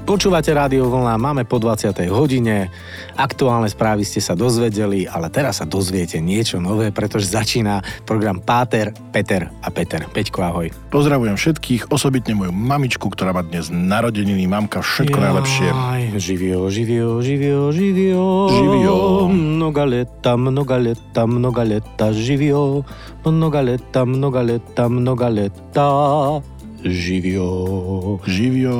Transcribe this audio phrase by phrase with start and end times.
[0.00, 1.92] Počúvate Rádio Vlna, máme po 20.
[2.08, 2.72] hodine,
[3.20, 8.96] aktuálne správy ste sa dozvedeli, ale teraz sa dozviete niečo nové, pretože začína program Páter,
[9.12, 10.08] Peter a Peter.
[10.08, 10.66] Peťko, ahoj.
[10.88, 15.68] Pozdravujem všetkých, osobitne moju mamičku, ktorá má dnes narodeniny, mamka, všetko Jaj, najlepšie.
[16.16, 18.24] Živio, živio, živio, živio.
[18.50, 18.96] Živio.
[19.30, 22.88] Mnoga leta, mnoga leta, mnoga leta, živio.
[23.22, 25.88] Mnoga leta, mnoga leta, mnoga leta.
[26.84, 28.18] Živio.
[28.26, 28.76] Živio.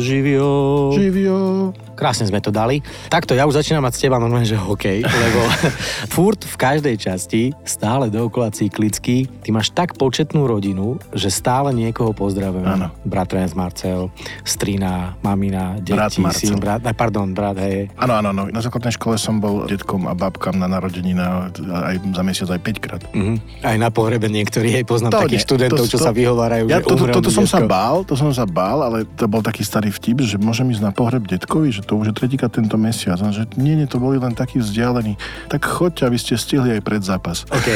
[0.00, 0.92] Živio.
[0.96, 1.72] Živio.
[1.94, 2.82] Krásne sme to dali.
[3.06, 5.40] Takto ja už začínam mať s teba normálne, že hokej, lebo
[6.14, 12.10] furt v každej časti, stále dookola cyklicky, ty máš tak početnú rodinu, že stále niekoho
[12.10, 12.66] pozdravujem.
[12.66, 12.90] Áno.
[13.02, 14.10] Bratranec Marcel,
[14.42, 16.50] strina, mamina, deti, Brat Marcel.
[16.50, 17.88] syn, brat, pardon, brat, hej.
[17.94, 18.42] Áno, áno, áno.
[18.48, 21.14] Na základnej škole som bol detkom a babkám na narodeniny
[21.62, 23.02] aj za mesiac aj 5 krát.
[23.14, 23.62] Mhm.
[23.62, 26.64] Aj na pohrebe niektorí, hej, poznám To takých nie, študentov, to- čo to- sa vyhovárajú,
[26.66, 29.40] Ja že to, to, toto som sa bál, to som sa bál, ale to bol
[29.40, 32.74] taký starý vtip, že môžem ísť na pohreb detkovi, že to už je tretíkrát tento
[32.80, 33.20] mesiac.
[33.20, 35.20] A že nie, nie, to boli len takí vzdialení.
[35.52, 37.44] Tak choďte, aby ste stihli aj pred zápas.
[37.52, 37.68] OK.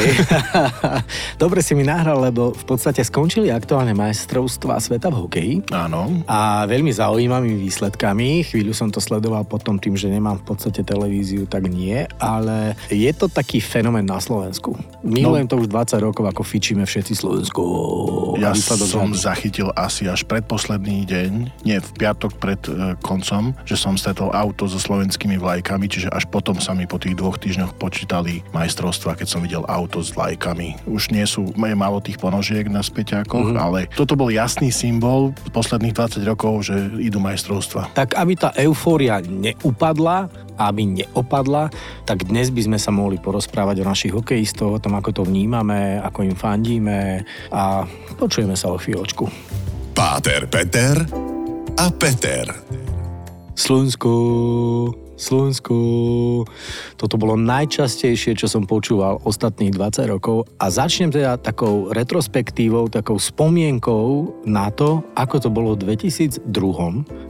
[1.43, 5.55] Dobre si mi nahral, lebo v podstate skončili aktuálne majstrovstvá sveta v hokeji.
[5.71, 6.25] Áno.
[6.25, 8.49] A veľmi zaujímavými výsledkami.
[8.49, 12.09] Chvíľu som to sledoval potom tým, že nemám v podstate televíziu, tak nie.
[12.17, 14.73] Ale je to taký fenomén na Slovensku.
[15.05, 17.63] Milujem to už 20 rokov, ako fičíme všetci Slovensku.
[18.41, 21.31] Ja som zachytil asi až predposledný deň,
[21.67, 26.31] nie v piatok pred e, koncom, že som stretol auto so slovenskými vlajkami, čiže až
[26.31, 30.87] potom sa mi po tých dvoch týždňoch počítali majstrovstva, keď som videl auto s vlajkami.
[30.87, 33.59] Už nie sú, je málo tých ponožiek na späťákoch, Mhm.
[33.59, 37.93] ale toto bol jasný symbol posledných 20 rokov, že idú majstrovstva.
[37.93, 41.71] Tak aby tá eufória neupadla, aby neopadla,
[42.07, 45.99] tak dnes by sme sa mohli porozprávať o našich hokejistoch, o tom, ako to vnímame,
[45.99, 47.83] ako im fandíme a
[48.19, 49.27] počujeme sa o chvíľočku.
[49.95, 50.95] Páter, Peter
[51.79, 52.47] a Peter.
[53.59, 55.75] Slovensko, Slovensko.
[56.95, 63.19] Toto bolo najčastejšie, čo som počúval ostatných 20 rokov a začnem teda takou retrospektívou, takou
[63.19, 66.47] spomienkou na to, ako to bolo v 2002,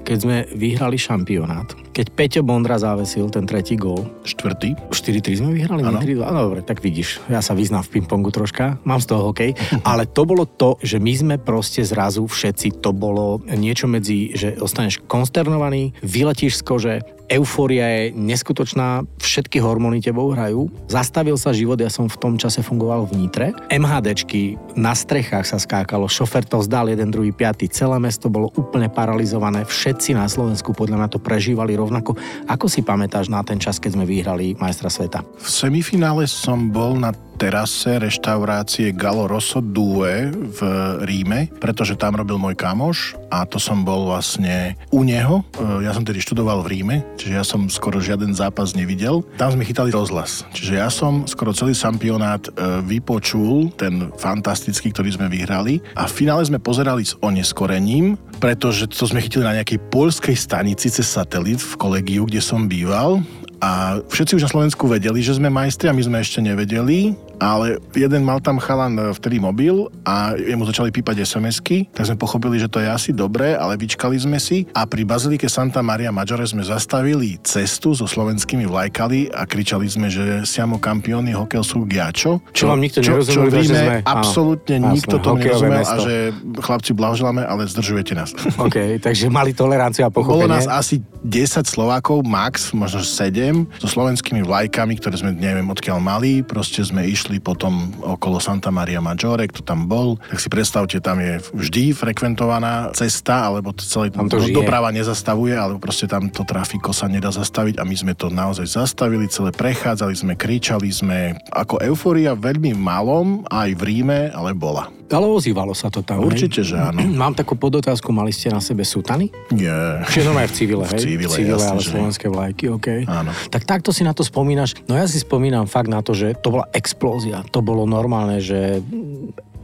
[0.04, 1.72] keď sme vyhrali šampionát.
[1.96, 4.76] Keď Peťo Bondra závesil ten tretí gól, Štvrtý.
[4.92, 6.28] 4-3 sme vyhrali, nie 3-2.
[6.28, 9.56] No dobre, tak vidíš, ja sa vyznám v pingpongu troška, mám z toho hokej,
[9.90, 14.60] ale to bolo to, že my sme proste zrazu všetci, to bolo niečo medzi, že
[14.60, 16.94] ostaneš konsternovaný, vyletíš z kože,
[17.28, 20.72] eufória je neskutočná, všetky hormóny tebou hrajú.
[20.88, 23.46] Zastavil sa život, ja som v tom čase fungoval v Nitre.
[23.68, 28.88] MHDčky, na strechách sa skákalo, šofer to vzdal jeden, druhý, piatý, celé mesto bolo úplne
[28.88, 32.16] paralizované, všetci na Slovensku podľa mňa to prežívali rovnako.
[32.48, 35.20] Ako si pamätáš na ten čas, keď sme vyhrali majstra sveta?
[35.36, 40.60] V semifinále som bol na terase reštaurácie Galo Rosso Due v
[41.06, 45.46] Ríme, pretože tam robil môj kamoš a to som bol vlastne u neho.
[45.54, 49.22] E, Ja som tedy študoval v Ríme, čiže ja som skoro žiaden zápas nevidel.
[49.38, 50.42] Tam sme chytali rozhlas.
[50.50, 55.78] Čiže ja som skoro celý šampionát e, vypočul, ten fantastický, ktorý sme vyhrali.
[55.94, 60.90] A v finále sme pozerali s oneskorením, pretože to sme chytili na nejakej poľskej stanici
[60.90, 63.22] cez satelit v kolegiu, kde som býval.
[63.58, 67.78] A všetci už na Slovensku vedeli, že sme majstri a my sme ešte nevedeli, ale
[67.94, 72.58] jeden mal tam chalan e, vtedy mobil a jemu začali pípať SMS-ky, tak sme pochopili,
[72.58, 76.44] že to je asi dobré, ale vyčkali sme si a pri Bazilike Santa Maria Maggiore
[76.44, 82.42] sme zastavili cestu so slovenskými vlajkami a kričali sme, že siamo campioni hokeľ sú giačo.
[82.50, 85.84] Čo vám nikto čo, nerozumel, čo v že Ríme sme- absolútne Áno, nikto hokejové nerozumel
[85.84, 86.14] a že
[86.58, 88.30] chlapci blahoželáme, ale zdržujete nás.
[88.66, 90.50] OK, takže mali toleranciu a Bolo pochopenie.
[90.58, 96.40] nás asi 10 Slovákov, max, možno 7, so slovenskými vlajkami, ktoré sme neviem odkiaľ mali.
[96.40, 100.16] Proste sme išli potom okolo Santa Maria Maggiore, kto tam bol.
[100.24, 104.56] Tak si predstavte, tam je vždy frekventovaná cesta, alebo to celé Tam to žije.
[104.56, 108.64] doprava nezastavuje, alebo proste tam to trafiko sa nedá zastaviť a my sme to naozaj
[108.64, 111.18] zastavili, celé prechádzali sme, kričali sme,
[111.50, 114.88] ako euforia veľmi malom, aj v Ríme, ale bola.
[115.08, 116.68] Ale ozývalo sa to tam, Určite, hej?
[116.68, 117.00] že áno.
[117.18, 119.32] Mám takú podotázku, mali ste na sebe sutany?
[119.50, 120.04] Nie.
[120.04, 121.00] Čiže normálne v civile, V hej?
[121.00, 122.88] civile, civile jasne, ale že- slovenské vlajky, OK.
[123.08, 123.32] Áno.
[123.48, 124.76] Tak takto si na to spomínaš.
[124.84, 127.08] No ja si spomínam fakt na to, že to bola explózia.
[127.50, 128.78] To bolo normálne, že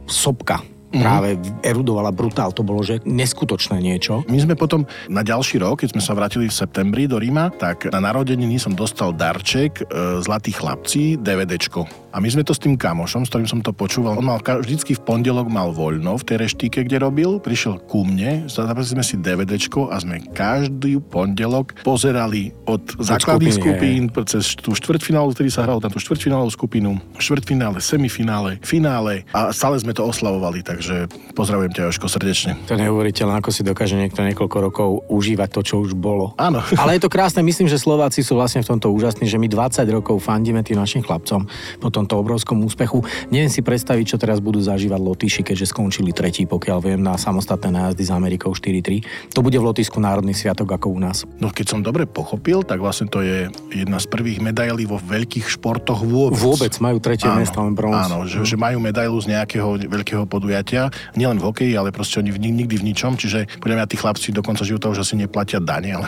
[0.05, 0.61] sopka
[0.95, 1.03] Mhm.
[1.03, 1.29] práve
[1.59, 2.55] erudovala brutál.
[2.55, 4.23] To bolo, že neskutočné niečo.
[4.31, 7.91] My sme potom na ďalší rok, keď sme sa vrátili v septembri do Ríma, tak
[7.91, 12.04] na narodeniny som dostal darček e, Zlatí chlapci, DVDčko.
[12.15, 14.95] A my sme to s tým kamošom, s ktorým som to počúval, on mal vždycky
[14.95, 19.19] v pondelok mal voľno v tej reštike, kde robil, prišiel ku mne, zabrali sme si
[19.19, 25.83] DVDčko a sme každý pondelok pozerali od základných skupín cez tú štvrťfinálu, ktorý sa hral
[25.83, 31.91] na tú štvrťfinálovú skupinu, štvrťfinále, semifinále, finále a stále sme to oslavovali, takže pozdravujem ťa
[31.91, 32.55] Joško srdečne.
[32.71, 36.31] To neuveriteľné, ako si dokáže niekto niekoľko rokov užívať to, čo už bolo.
[36.39, 36.63] Áno.
[36.79, 39.83] Ale je to krásne, myslím, že Slováci sú vlastne v tomto úžasní, že my 20
[39.91, 41.43] rokov fandíme tým našim chlapcom
[41.83, 43.01] po tomto obrovskom úspechu.
[43.33, 47.73] Neviem si predstaviť, čo teraz budú zažívať Lotyši, keďže skončili tretí, pokiaľ viem, na samostatné
[47.73, 49.33] nájazdy s Amerikou 4-3.
[49.33, 51.25] To bude v Lotisku národný sviatok ako u nás.
[51.41, 55.49] No keď som dobre pochopil, tak vlastne to je jedna z prvých medailí vo veľkých
[55.49, 56.37] športoch vôbec.
[56.37, 58.05] Vôbec majú tretie áno, miesto, len bronz.
[58.05, 62.29] Áno, že, že majú medailu z nejakého veľkého podujatia, nielen v hokeji, ale proste oni
[62.29, 65.57] v, nikdy v ničom, čiže podľa mňa tí chlapci do konca života už asi neplatia
[65.57, 65.97] dane.
[65.97, 66.07] Ale...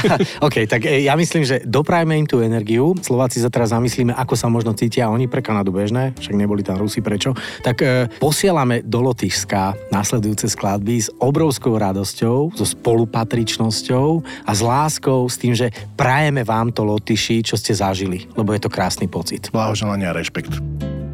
[0.46, 2.92] OK, tak e, ja myslím, že doprajme im tú energiu.
[3.00, 6.82] Slováci sa teraz zamyslíme, ako sa možno cítia oni pre Kanadu bežné, však neboli tam
[6.82, 7.30] Rusi, prečo.
[7.62, 14.08] Tak e, posielame do Lotyšska následujúce skladby s obrovskou radosťou, so spolupatričnosťou
[14.42, 18.66] a s láskou, s tým, že prajeme vám to Lotyši, čo ste zažili, lebo je
[18.66, 19.54] to krásny pocit.
[19.54, 20.58] Blahoželania a rešpekt.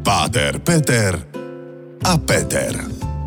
[0.01, 1.21] Páter, Peter
[2.01, 2.73] a Peter.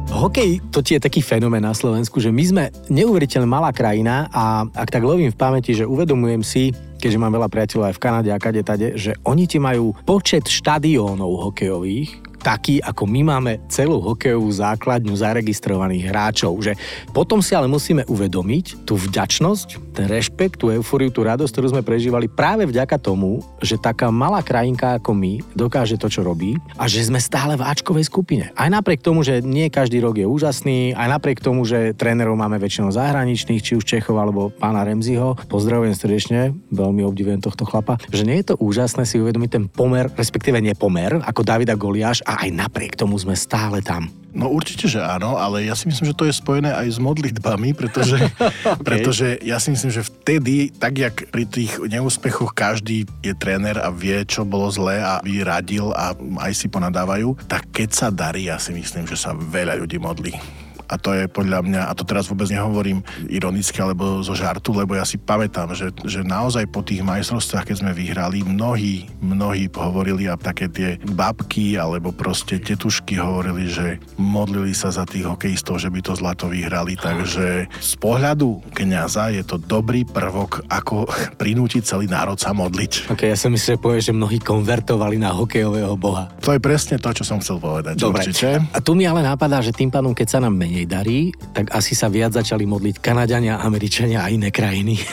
[0.09, 4.89] Hokej to je taký fenomén na Slovensku, že my sme neuveriteľne malá krajina a ak
[4.89, 8.39] tak lovím v pamäti, že uvedomujem si, keďže mám veľa priateľov aj v Kanade a
[8.43, 14.49] kade tade, že oni ti majú počet štadiónov hokejových, taký, ako my máme celú hokejovú
[14.49, 16.55] základňu zaregistrovaných hráčov.
[16.63, 16.73] Že
[17.11, 21.83] potom si ale musíme uvedomiť tú vďačnosť, ten rešpekt, tú euforiu, tú radosť, ktorú sme
[21.83, 26.87] prežívali práve vďaka tomu, že taká malá krajinka ako my dokáže to, čo robí a
[26.87, 28.55] že sme stále v Ačkovej skupine.
[28.55, 32.63] Aj napriek tomu, že nie každý rok je úžasný, aj napriek tomu, že trénerov máme
[32.63, 35.35] väčšinou zahraničných, či už Čechov alebo pána Remziho.
[35.51, 40.07] Pozdravujem srdečne, veľmi obdivujem tohto chlapa, že nie je to úžasné si uvedomiť ten pomer,
[40.15, 44.13] respektíve nepomer, ako Davida Goliáš a aj napriek tomu sme stále tam.
[44.37, 47.73] No určite, že áno, ale ja si myslím, že to je spojené aj s modlitbami,
[47.73, 48.85] pretože, okay.
[48.85, 53.89] pretože ja si myslím, že vtedy, tak jak pri tých neúspechoch každý je tréner a
[53.89, 56.13] vie, čo bolo zlé a vyradil a
[56.45, 60.68] aj si ponadávajú, tak keď sa darí, ja si myslím, že sa veľa ľudí modlí
[60.89, 64.97] a to je podľa mňa, a to teraz vôbec nehovorím ironicky alebo zo žartu, lebo
[64.97, 70.27] ja si pamätám, že, že naozaj po tých majstrovstvách, keď sme vyhrali, mnohí, mnohí hovorili
[70.29, 75.93] a také tie babky alebo proste tetušky hovorili, že modlili sa za tých hokejistov, že
[75.93, 81.09] by to zlato vyhrali, takže z pohľadu kniaza je to dobrý prvok, ako
[81.41, 83.13] prinútiť celý národ sa modliť.
[83.13, 86.31] Ok, ja som myslel, že povie, že mnohí konvertovali na hokejového boha.
[86.43, 87.99] To je presne to, čo som chcel povedať.
[87.99, 88.23] Dobre.
[88.23, 88.63] Určite.
[88.71, 91.21] A tu mi ale napadá, že tým pádom, keď sa nám menej menej darí,
[91.51, 94.95] tak asi sa viac začali modliť Kanadiania, Američania a iné krajiny.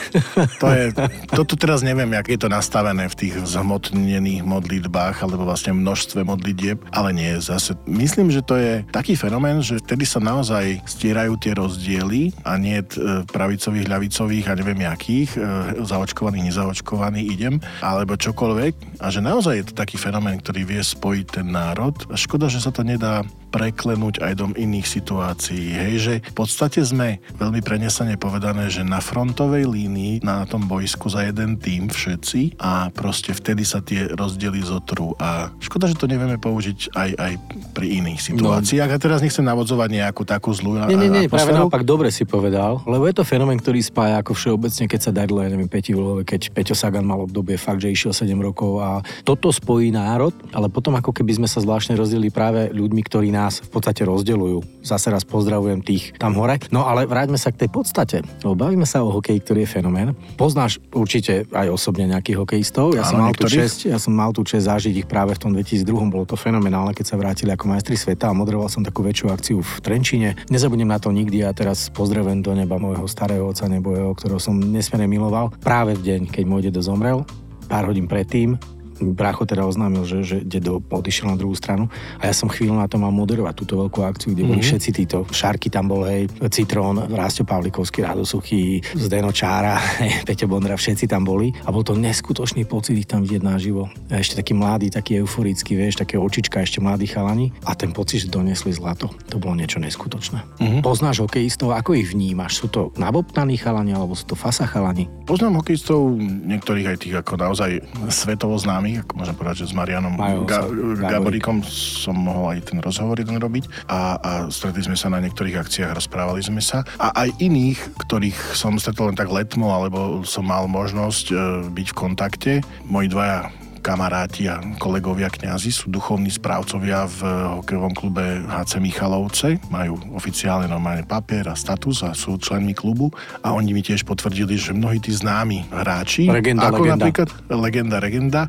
[0.62, 0.92] To je,
[1.32, 6.80] toto teraz neviem, jak je to nastavené v tých zhmotnených modlitbách alebo vlastne množstve modlitieb,
[6.92, 11.52] ale nie, zase myslím, že to je taký fenomén, že vtedy sa naozaj stierajú tie
[11.56, 12.86] rozdiely a nie e,
[13.26, 15.38] pravicových, ľavicových a neviem jakých, e,
[15.84, 21.26] zaočkovaných, nezaočkovaných idem, alebo čokoľvek a že naozaj je to taký fenomén, ktorý vie spojiť
[21.40, 21.96] ten národ.
[22.12, 23.24] A škoda, že sa to nedá
[23.56, 25.55] preklenúť aj do iných situácií.
[25.60, 31.08] Hej, že v podstate sme veľmi prenesane povedané, že na frontovej línii, na tom bojsku
[31.08, 35.16] za jeden tým všetci a proste vtedy sa tie rozdiely zotrú.
[35.16, 37.32] A škoda, že to nevieme použiť aj, aj
[37.72, 38.90] pri iných situáciách.
[38.90, 38.94] No.
[38.96, 42.82] A teraz nechcem navodzovať nejakú takú zlú Nie, nie, nie, práve naopak dobre si povedal,
[42.84, 46.26] lebo je to fenomén, ktorý spája ako všeobecne, keď sa darilo, ja neviem, Peti Vlhove,
[46.26, 50.66] keď Peťo Sagan mal obdobie fakt, že išiel 7 rokov a toto spojí národ, ale
[50.66, 54.82] potom ako keby sme sa zvláštne rozdelili práve ľuďmi, ktorí nás v podstate rozdeľujú.
[54.82, 56.58] Zase raz pozdravujem tých tam hore.
[56.74, 60.10] No ale vráťme sa k tej podstate, lebo bavíme sa o hokeji, ktorý je fenomén.
[60.34, 62.98] Poznáš určite aj osobne nejakých hokejistov.
[62.98, 65.54] Ja, som mal tú čest, ja som mal tú čest zažiť ich práve v tom
[65.54, 65.86] 2002.
[66.10, 69.62] Bolo to fenomenálne, keď sa vrátili ako majstri sveta a moderoval som takú väčšiu akciu
[69.62, 70.34] v Trenčine.
[70.50, 74.58] Nezabudnem na to nikdy a teraz pozdravujem do neba môjho starého oca nebojeho, ktorého som
[74.58, 75.54] nesmierne miloval.
[75.62, 77.22] Práve v deň, keď môj dedo zomrel,
[77.70, 78.58] pár hodín predtým
[79.00, 81.88] brácho teda oznámil, že, že dedo odišiel na druhú stranu
[82.20, 84.68] a ja som chvíľu na to mal moderovať túto veľkú akciu, kde boli mm-hmm.
[84.72, 85.18] všetci títo.
[85.28, 91.10] Šarky tam bol, hej, Citrón, Rásto Pavlikovský, Rado Suchý, Zdeno Čára, hej, Peťo Bondra, všetci
[91.10, 93.88] tam boli a bol to neskutočný pocit ich tam vidieť naživo.
[94.08, 98.26] A ešte taký mladý, taký euforický, vieš, také očička, ešte mladí chalani a ten pocit,
[98.26, 100.40] že donesli zlato, to bolo niečo neskutočné.
[100.60, 100.80] Mm-hmm.
[100.80, 102.62] Poznáš hokejistov, ako ich vnímaš?
[102.62, 105.10] Sú to nabobtaní chalani alebo sú to fasa chalani?
[105.26, 109.74] Poznám hokejistov, niektorých aj tých ako naozaj svetovo známy známy, ako môžem povedať, že s
[109.74, 110.14] Marianom
[110.46, 110.70] Ga-
[111.10, 115.58] Gaborikom som mohol aj ten rozhovor jeden robiť a, a stretli sme sa na niektorých
[115.58, 120.46] akciách, rozprávali sme sa a aj iných, ktorých som stretol len tak letmo, alebo som
[120.46, 121.36] mal možnosť e,
[121.74, 122.52] byť v kontakte.
[122.86, 123.50] Moji dvaja
[123.86, 127.22] kamaráti a kolegovia kňazi, sú duchovní správcovia v
[127.62, 133.14] hokejovom klube HC Michalovce, majú oficiálne normálne papier a status a sú členmi klubu
[133.46, 136.94] a oni mi tiež potvrdili, že mnohí tí známi hráči, Legenda, ako legenda.
[136.98, 138.42] napríklad legenda, legenda,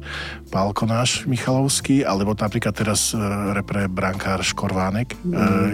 [0.50, 3.20] Pálko náš Michalovský, alebo napríklad teraz e,
[3.54, 5.18] repre brankár Škorvánek, e,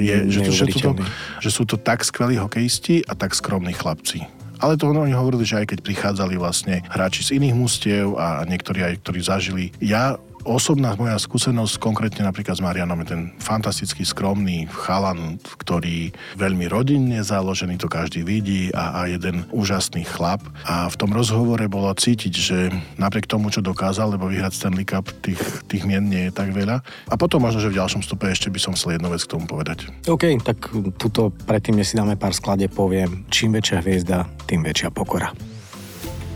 [0.03, 0.91] je, že, to, že, to,
[1.39, 4.42] že sú to tak skvelí hokejisti a tak skromní chlapci.
[4.63, 8.79] Ale to oni hovorili, že aj keď prichádzali vlastne hráči z iných mústiev a niektorí
[8.79, 9.65] aj, ktorí zažili.
[9.83, 16.67] Ja Osobná moja skúsenosť konkrétne napríklad s Marianom je ten fantastický, skromný chalan, ktorý veľmi
[16.67, 20.43] rodinne založený, to každý vidí a, a jeden úžasný chlap.
[20.67, 22.57] A v tom rozhovore bolo cítiť, že
[22.99, 25.39] napriek tomu, čo dokázal, lebo vyhrať Stanley Cup, tých,
[25.71, 26.83] tých mien nie je tak veľa.
[26.83, 29.47] A potom možno, že v ďalšom stupe ešte by som chcel jednu vec k tomu
[29.47, 29.87] povedať.
[30.11, 30.59] OK, tak
[30.99, 35.31] tuto predtým, než si dáme pár sklade, poviem, čím väčšia hviezda, tým väčšia pokora.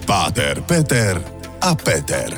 [0.08, 1.20] Páter, Peter
[1.60, 2.32] a Peter.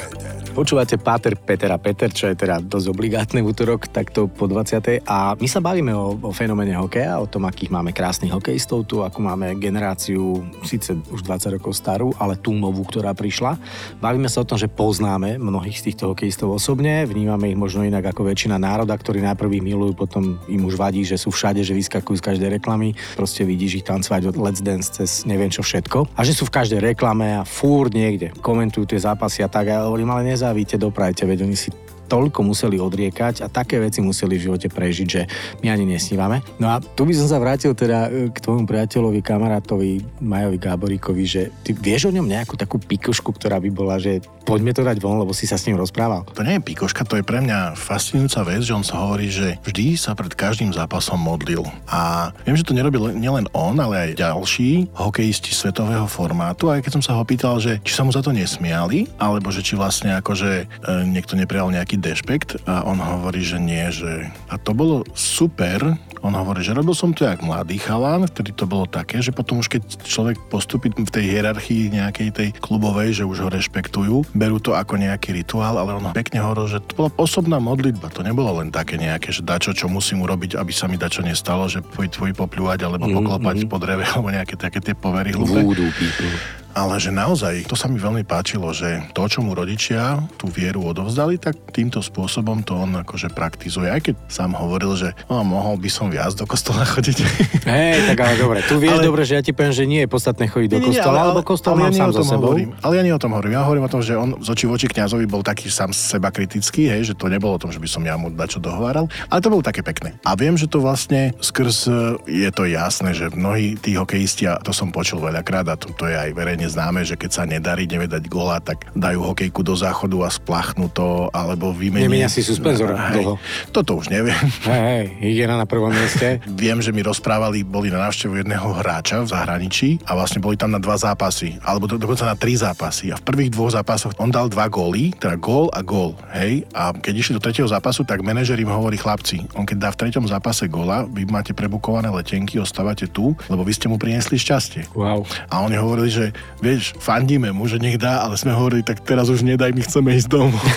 [0.50, 5.06] Počúvate Páter Peter a Peter, čo je teda dosť obligátne v útorok, takto po 20.
[5.06, 9.06] A my sa bavíme o, o fenoméne hokeja, o tom, akých máme krásnych hokejistov tu,
[9.06, 13.62] ako máme generáciu, síce už 20 rokov starú, ale tú novú, ktorá prišla.
[14.02, 18.10] Bavíme sa o tom, že poznáme mnohých z týchto hokejistov osobne, vnímame ich možno inak
[18.10, 21.78] ako väčšina národa, ktorí najprv ich milujú, potom im už vadí, že sú všade, že
[21.78, 26.18] vyskakujú z každej reklamy, proste vidíš ich tancovať od Let's Dance cez neviem čo všetko.
[26.18, 29.70] A že sú v každej reklame a fúr niekde komentujú tie zápasy a tak.
[29.70, 31.68] A ja hovorím, ale nezávíte, doprajte, veď oni si
[32.10, 35.22] toľko museli odriekať a také veci museli v živote prežiť, že
[35.62, 36.42] my ani nesnívame.
[36.58, 41.24] No a tu by som sa vrátil teda e, k tvojmu priateľovi, kamarátovi Majovi Gáboríkovi,
[41.30, 44.98] že ty vieš o ňom nejakú takú pikošku, ktorá by bola, že poďme to dať
[44.98, 46.26] von, lebo si sa s ním rozprával.
[46.34, 49.62] To nie je pikoška, to je pre mňa fascinujúca vec, že on sa hovorí, že
[49.62, 51.62] vždy sa pred každým zápasom modlil.
[51.86, 56.74] A viem, že to nerobil nielen on, ale aj ďalší hokejisti svetového formátu.
[56.74, 59.62] Aj keď som sa ho pýtal, že či sa mu za to nesmiali, alebo že
[59.62, 60.66] či vlastne akože e,
[61.06, 66.36] niekto neprijal nejaký dešpekt a on hovorí, že nie, že a to bolo super, on
[66.36, 69.72] hovorí, že robil som to jak mladý chalán, vtedy to bolo také, že potom už
[69.72, 74.76] keď človek postupí v tej hierarchii nejakej tej klubovej, že už ho rešpektujú, berú to
[74.76, 78.72] ako nejaký rituál, ale on pekne hovoril, že to bola osobná modlitba, to nebolo len
[78.72, 82.32] také nejaké, že dačo, čo musím urobiť, aby sa mi dačo nestalo, že tvoj, tvoj
[82.36, 85.62] popľúvať alebo poklopať po dreve alebo nejaké také tie povery hlúpe.
[85.70, 86.60] People.
[86.74, 90.86] Ale že naozaj, to sa mi veľmi páčilo, že to, čo mu rodičia tú vieru
[90.86, 93.90] odovzdali, tak týmto spôsobom to on akože praktizuje.
[93.90, 97.18] Aj keď sám hovoril, že no, mohol by som viac do kostola chodiť.
[97.70, 100.10] Hej, tak ale dobre, tu vieš Ale- dobre, že ja ti poviem, že nie je
[100.10, 102.54] podstatné chodiť do Nie, kostola, lebo kostol ale mám ja sám so sebou.
[102.54, 103.54] Hovorím, ale ja nie o tom hovorím.
[103.56, 106.90] Ja hovorím o tom, že on z očí voči kňazovi bol taký sám seba kritický,
[106.90, 109.48] hej, že to nebolo o tom, že by som ja mu dačo dohováral, ale to
[109.48, 110.18] bolo také pekné.
[110.28, 111.92] A viem, že to vlastne skrz e,
[112.28, 116.06] je to jasné, že mnohí tí hokejisti, a to som počul veľakrát, a to, to
[116.10, 119.78] je aj verejne známe, že keď sa nedarí, nevie dať gola, tak dajú hokejku do
[119.78, 122.10] záchodu a spláchnú to, alebo vymenia.
[122.10, 123.40] Nemenia si suspenzor dlho.
[123.72, 124.36] Toto už neviem.
[124.66, 126.42] Hej, hej, hygiena na prvom mieste.
[126.62, 130.74] Viem, že mi rozprávali, boli na návštevu jedného hráča v zahraničí a vlastne boli tam
[130.74, 133.14] na dva zápasy, alebo do, dokonca na tri zápasy.
[133.14, 136.66] A v prvých dvoch zápasoch on dal dva góly, teda gól a gól, hej.
[136.74, 140.00] A keď išli do tretieho zápasu, tak manažer im hovorí chlapci, on keď dá v
[140.02, 144.90] treťom zápase góla, vy máte prebukované letenky, ostávate tu, lebo vy ste mu priniesli šťastie.
[144.96, 145.28] Wow.
[145.52, 146.26] A oni hovorili, že
[146.58, 150.10] vieš, fandíme mu, že nech dá, ale sme hovorili, tak teraz už nedaj, my chceme
[150.18, 150.58] ísť domov.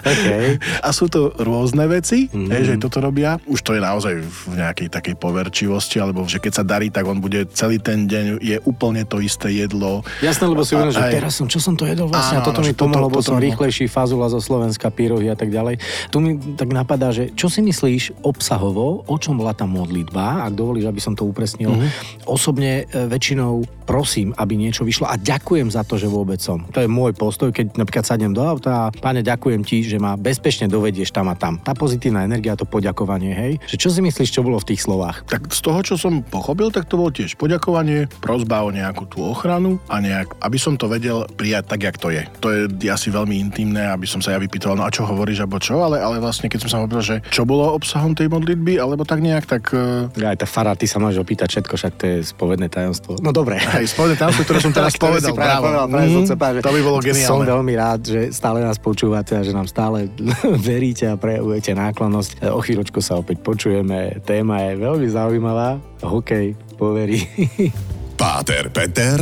[0.00, 0.56] Okay.
[0.80, 2.50] A sú to rôzne veci, mm-hmm.
[2.50, 3.36] hej, že toto robia.
[3.46, 7.20] Už to je naozaj v nejakej takej poverčivosti, alebo že keď sa darí, tak on
[7.20, 10.02] bude celý ten deň, je úplne to isté jedlo.
[10.24, 12.48] Jasné, lebo si uvedomil, že Aj- teraz som, čo som to jedol vlastne, Áno, a
[12.48, 15.78] toto mi toto- pomohlo, toto som bolo- rýchlejší, fazula zo Slovenska, pyrohy a tak ďalej.
[16.10, 20.52] Tu mi tak napadá, že čo si myslíš obsahovo, o čom bola tá modlitba, ak
[20.56, 21.76] dovolíš, aby som to upresnil.
[21.76, 21.88] Mhm.
[22.26, 26.64] Osobne e, väčšinou prosím, aby niečo vyšlo a ďakujem za to, že vôbec som.
[26.72, 30.14] To je môj postoj, keď napríklad sadnem do auta a páne, ďakujem ti, že ma
[30.16, 31.58] bezpečne dovedieš tam a tam.
[31.60, 33.52] Tá pozitívna energia, to poďakovanie, hej.
[33.66, 35.26] Že čo si myslíš, čo bolo v tých slovách?
[35.28, 39.26] Tak z toho, čo som pochopil, tak to bolo tiež poďakovanie, prozba o nejakú tú
[39.26, 42.22] ochranu a nejak, aby som to vedel prijať tak, jak to je.
[42.40, 45.58] To je asi veľmi intimné, aby som sa ja vypýtal, no a čo hovoríš, alebo
[45.58, 49.02] čo, ale, ale vlastne keď som sa hovoril, že čo bolo obsahom tej modlitby, alebo
[49.02, 52.16] tak nejak, tak e, Aj tá fara, ty sa máš opýtať všetko, však to je
[52.22, 53.18] spovedné tajomstvo.
[53.18, 53.58] No dobre.
[53.60, 55.32] aj spovedné tajomstvo, ktoré som teraz povedal.
[55.32, 57.46] práve povedal, práve som chcel povedať, že to by bolo Som geniálne.
[57.48, 60.08] veľmi rád, že stále nás počúvate a že nám stále
[60.68, 62.50] veríte a prejavujete náklonnosť.
[62.50, 64.20] O chvíľočku sa opäť počujeme.
[64.22, 65.76] Téma je veľmi zaujímavá.
[66.00, 67.24] Hokej, poverí.
[68.20, 69.16] Páter, Peter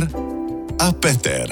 [0.75, 1.47] a Peter.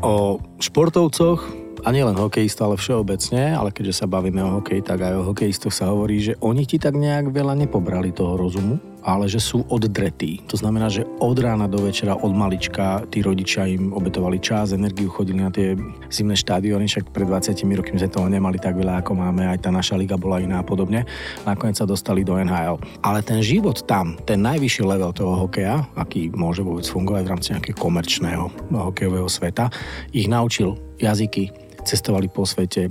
[0.00, 1.40] o športovcoch
[1.78, 5.70] a nielen hokejistov, ale všeobecne, ale keďže sa bavíme o hokeji, tak aj o hokejistoch
[5.70, 8.76] sa hovorí, že oni ti tak nejak veľa nepobrali toho rozumu
[9.08, 10.44] ale že sú oddretí.
[10.52, 15.08] To znamená, že od rána do večera, od malička, tí rodičia im obetovali čas, energiu,
[15.08, 15.72] chodili na tie
[16.12, 19.72] zimné štádiony, však pred 20 rokmi sme toho nemali tak veľa, ako máme, aj tá
[19.72, 21.08] naša liga bola iná a podobne.
[21.48, 22.76] Nakoniec sa dostali do NHL.
[23.00, 27.48] Ale ten život tam, ten najvyšší level toho hokeja, aký môže vôbec fungovať v rámci
[27.56, 29.72] nejakého komerčného hokejového sveta,
[30.12, 31.48] ich naučil jazyky,
[31.84, 32.90] cestovali po svete, e,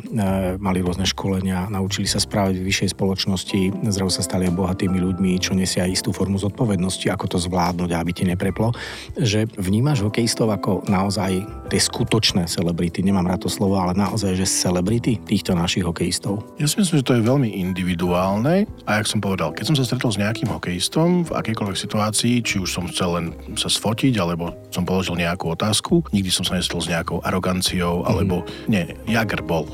[0.60, 5.56] mali rôzne školenia, naučili sa správať v vyššej spoločnosti, zrazu sa stali bohatými ľuďmi, čo
[5.56, 8.72] nesia istú formu zodpovednosti, ako to zvládnuť, aby ti nepreplo.
[9.18, 14.48] Že vnímaš hokejistov ako naozaj tie skutočné celebrity, nemám rád to slovo, ale naozaj, že
[14.48, 16.44] celebrity týchto našich hokejistov.
[16.58, 19.84] Ja si myslím, že to je veľmi individuálne a jak som povedal, keď som sa
[19.84, 23.26] stretol s nejakým hokejistom v akejkoľvek situácii, či už som chcel len
[23.60, 28.48] sa sfotiť, alebo som položil nejakú otázku, nikdy som sa nestretol s nejakou aroganciou, alebo
[28.48, 28.77] mm.
[28.78, 29.66] Nie, Jagr bol.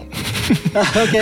[1.04, 1.16] OK.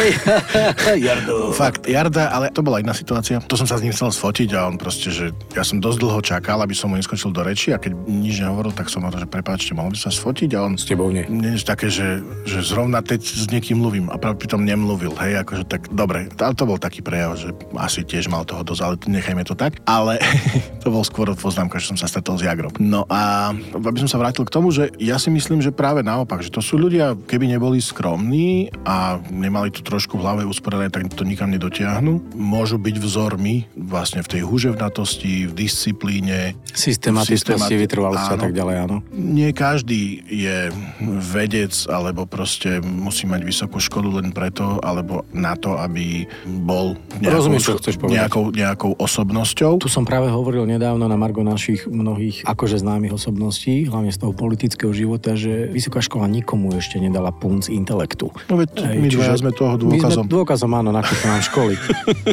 [1.06, 1.54] Jardo.
[1.54, 3.42] Fakt, Jarda, ale to bola iná situácia.
[3.46, 6.22] To som sa s ním chcel sfotiť a on proste, že ja som dosť dlho
[6.22, 9.30] čakal, aby som mu neskočil do reči a keď nič nehovoril, tak som ho že
[9.30, 10.74] prepáčte, mohol by sa sfotiť a on...
[10.78, 11.26] S tebou nie.
[11.30, 15.64] Nie také, že, že zrovna teď s niekým mluvím a práve pritom nemluvil, hej, akože
[15.70, 19.46] tak dobre, ale to bol taký prejav, že asi tiež mal toho dosť, ale nechajme
[19.46, 19.78] to tak.
[19.86, 20.18] Ale
[20.84, 22.74] to bol skôr poznámka, že som sa stretol s Jagrom.
[22.82, 26.42] No a aby som sa vrátil k tomu, že ja si myslím, že práve naopak,
[26.42, 31.08] že to sú ľudia, keby neboli skromní a nemali to trošku v hlave usporené, tak
[31.14, 32.36] to nikam nedotiahnu.
[32.36, 36.58] Môžu byť vzormi vlastne v tej huževnatosti, v disciplíne.
[36.76, 38.98] Systematičnosti, vytrvalosti a tak ďalej, áno.
[39.14, 40.74] Nie každý je
[41.22, 46.26] vedec alebo proste musí mať vysokú školu len preto, alebo na to, aby
[46.66, 48.18] bol nejakou, Rozumiem, čo chceš povedať.
[48.18, 49.78] nejakou, nejakou osobnosťou.
[49.84, 54.34] Tu som práve hovoril nedávno na Margo našich mnohých akože známych osobností, hlavne z toho
[54.34, 57.30] politického života, že vysoká škola nikomu ešte nedala
[57.62, 58.34] punc intelektu.
[58.50, 60.26] No veď Hej, my čiže, sme toho dôkazom.
[60.26, 61.78] My sme dôkazom, áno, na nám školy.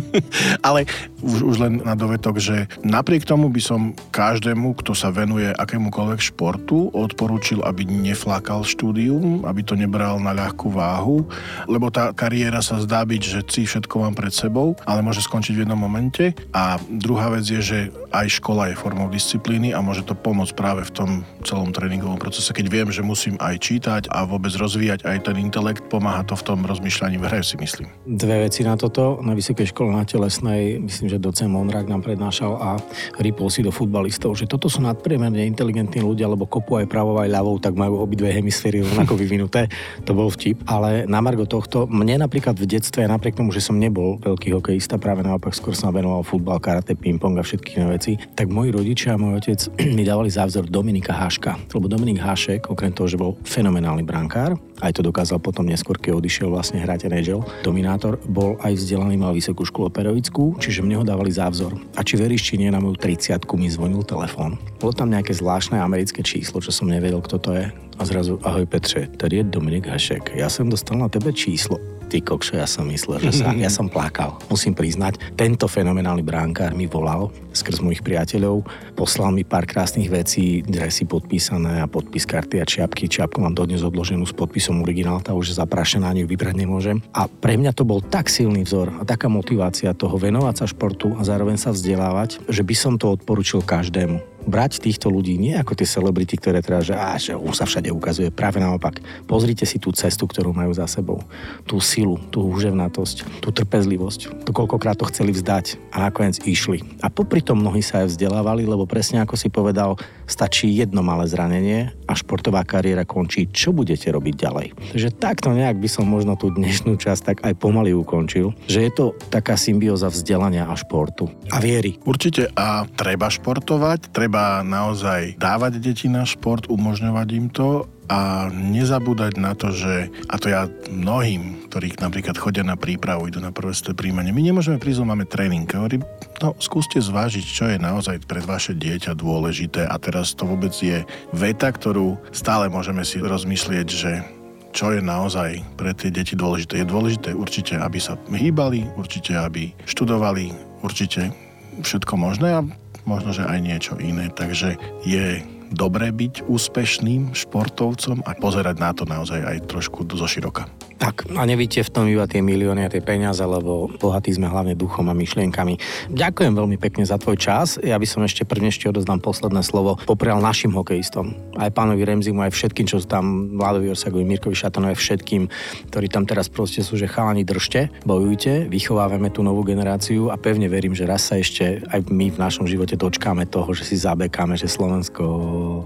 [0.67, 0.89] Ale
[1.21, 6.33] už, už len na dovetok, že napriek tomu by som každému, kto sa venuje akémukoľvek
[6.33, 11.29] športu, odporúčil, aby neflákal štúdium, aby to nebral na ľahkú váhu,
[11.69, 15.53] lebo tá kariéra sa zdá byť, že si všetko mám pred sebou, ale môže skončiť
[15.53, 16.33] v jednom momente.
[16.57, 17.79] A druhá vec je, že
[18.17, 21.11] aj škola je formou disciplíny a môže to pomôcť práve v tom
[21.45, 25.87] celom tréningovom procese, keď viem, že musím aj čítať a vôbec rozvíjať aj ten intelekt,
[25.87, 27.89] pomáha to v tom rozmýšľaní v hre, si myslím.
[28.05, 29.21] Dve veci na toto.
[29.23, 32.71] Na Vysokej škole na telesnej, myslím, že docen Monrak nám prednášal a
[33.19, 37.29] rýpol si do futbalistov, že toto sú nadpriemerne inteligentní ľudia, lebo kopu aj pravou aj
[37.29, 39.67] ľavou, tak majú obidve hemisféry rovnako vyvinuté.
[40.05, 40.63] To bol vtip.
[40.69, 45.01] Ale na Margo tohto, mne napríklad v detstve, napriek tomu, že som nebol veľký hokejista,
[45.01, 49.15] práve naopak skôr som venoval futbal, karate, ping-pong a všetky iné veci, tak moji rodičia
[49.15, 49.61] a môj otec
[49.97, 51.57] mi dávali závzor Dominika Haška.
[51.75, 56.19] Lebo Dominik Hašek, okrem toho, že bol fenomenálny brankár, aj to dokázal potom neskôr, keď
[56.19, 57.43] odišiel vlastne hrať NHL.
[57.67, 61.75] Dominátor bol aj vzdelaný, mal vysokú školu pedagogickú, čiže mne ho dávali závzor.
[61.99, 64.55] A či veríš, či nie, na moju 30 mi zvonil telefón.
[64.79, 67.67] Bolo tam nejaké zvláštne americké číslo, čo som nevedel, kto to je.
[67.99, 70.39] A zrazu, ahoj Petře, tady je Dominik Hašek.
[70.39, 73.93] Ja som dostal na tebe číslo ty kokšo, ja som myslel, že sa, ja som
[73.93, 74.41] plakal.
[74.49, 78.65] Musím priznať, tento fenomenálny bránkár mi volal skrz mojich priateľov,
[78.97, 83.11] poslal mi pár krásnych vecí, dresy podpísané a podpis karty a čiapky.
[83.11, 87.03] Čiapku mám dodnes odloženú s podpisom originál, tá už je zaprašená, ani vybrať nemôžem.
[87.13, 91.19] A pre mňa to bol tak silný vzor a taká motivácia toho venovať sa športu
[91.19, 95.77] a zároveň sa vzdelávať, že by som to odporučil každému brať týchto ľudí nie ako
[95.77, 98.33] tie celebrity, ktoré teda, že, á, že už sa všade ukazuje.
[98.33, 98.99] Práve naopak.
[99.29, 101.21] Pozrite si tú cestu, ktorú majú za sebou.
[101.69, 104.49] Tú silu, tú húževnatosť, tú trpezlivosť.
[104.49, 106.81] To koľkokrát to chceli vzdať a nakoniec išli.
[107.05, 111.29] A popri tom mnohí sa aj vzdelávali, lebo presne ako si povedal, stačí jedno malé
[111.29, 113.49] zranenie a športová kariéra končí.
[113.53, 114.67] Čo budete robiť ďalej?
[114.97, 118.93] Takže takto nejak by som možno tú dnešnú časť tak aj pomaly ukončil, že je
[118.93, 122.01] to taká symbióza vzdelania a športu a viery.
[122.05, 128.47] Určite a treba športovať, treba treba naozaj dávať deti na šport, umožňovať im to a
[128.55, 133.51] nezabúdať na to, že, a to ja mnohým, ktorí napríklad chodia na prípravu, idú na
[133.51, 135.67] prvé príjmanie, my nemôžeme prísť, máme tréning.
[135.67, 136.07] Hovorím,
[136.39, 141.03] no skúste zvážiť, čo je naozaj pre vaše dieťa dôležité a teraz to vôbec je
[141.35, 144.23] veta, ktorú stále môžeme si rozmyslieť, že
[144.71, 146.87] čo je naozaj pre tie deti dôležité.
[146.87, 150.55] Je dôležité určite, aby sa hýbali, určite, aby študovali,
[150.87, 151.35] určite
[151.83, 152.63] všetko možné a
[153.09, 154.29] možno, že aj niečo iné.
[154.29, 154.77] Takže
[155.09, 155.41] je
[155.73, 160.69] dobré byť úspešným športovcom a pozerať na to naozaj aj trošku zo široka.
[160.99, 164.75] Tak, a nevíte v tom iba tie milióny a tie peniaze, lebo bohatí sme hlavne
[164.75, 165.79] duchom a myšlienkami.
[166.11, 167.79] Ďakujem veľmi pekne za tvoj čas.
[167.79, 169.95] Ja by som ešte prvne ešte odozdám posledné slovo.
[170.11, 174.99] Poprial našim hokejistom, aj pánovi Remzimu, aj všetkým, čo sú tam, Vladovi Orsagovi, Mirkovi Šatanovi,
[174.99, 175.47] všetkým,
[175.95, 180.67] ktorí tam teraz proste sú, že chalani držte, bojujte, vychovávame tú novú generáciu a pevne
[180.67, 184.59] verím, že raz sa ešte aj my v našom živote dočkáme toho, že si zabekáme,
[184.59, 185.25] že Slovensko,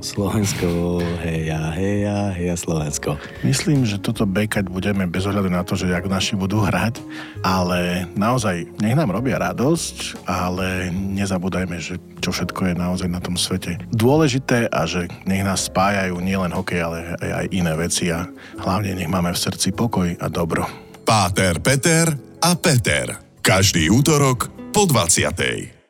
[0.01, 3.21] Slovensko, heja, heja, heja Slovensko.
[3.45, 7.03] Myslím, že toto bekať budeme bez ohľadu na to, že jak naši budú hrať,
[7.43, 13.35] ale naozaj nech nám robia radosť, ale nezabúdajme, že čo všetko je naozaj na tom
[13.35, 18.27] svete dôležité a že nech nás spájajú nielen hokej, ale aj iné veci a
[18.63, 20.65] hlavne nech máme v srdci pokoj a dobro.
[21.03, 23.19] Páter, Peter a Peter.
[23.43, 25.82] Každý útorok po 20.